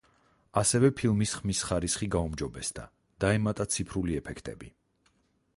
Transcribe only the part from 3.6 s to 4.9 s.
ციფრული ეფექტები.